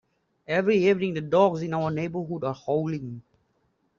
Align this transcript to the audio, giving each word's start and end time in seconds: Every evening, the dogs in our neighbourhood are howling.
Every 0.47 0.89
evening, 0.89 1.13
the 1.13 1.21
dogs 1.21 1.61
in 1.61 1.75
our 1.75 1.91
neighbourhood 1.91 2.43
are 2.43 2.55
howling. 2.65 3.21